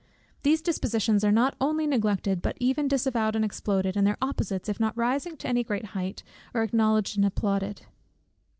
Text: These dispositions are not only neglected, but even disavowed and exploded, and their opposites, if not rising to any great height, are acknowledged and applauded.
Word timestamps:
These 0.41 0.63
dispositions 0.63 1.23
are 1.23 1.31
not 1.31 1.55
only 1.61 1.85
neglected, 1.85 2.41
but 2.41 2.57
even 2.59 2.87
disavowed 2.87 3.35
and 3.35 3.45
exploded, 3.45 3.95
and 3.95 4.07
their 4.07 4.17
opposites, 4.19 4.67
if 4.67 4.79
not 4.79 4.97
rising 4.97 5.37
to 5.37 5.47
any 5.47 5.63
great 5.63 5.85
height, 5.93 6.23
are 6.55 6.63
acknowledged 6.63 7.17
and 7.19 7.25
applauded. 7.27 7.83